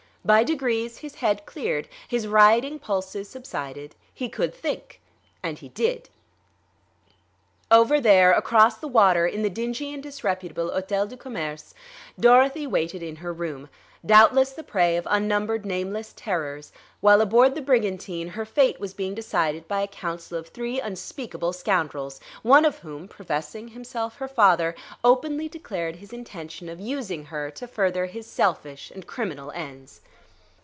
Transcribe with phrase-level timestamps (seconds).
[0.23, 5.01] By degrees his head cleared, his rioting pulses subsided, he could think;
[5.41, 6.09] and he did.
[7.71, 11.73] Over there, across the water, in the dingy and disreputable Hôtel du Commerce,
[12.19, 13.67] Dorothy waited in her room,
[14.05, 16.71] doubtless the prey of unnumbered nameless terrors,
[17.01, 21.51] while aboard the brigantine her fate was being decided by a council of three unspeakable
[21.53, 27.49] scoundrels, one of whom, professing himself her father, openly declared his intention of using her
[27.49, 30.01] to further his selfish and criminal ends.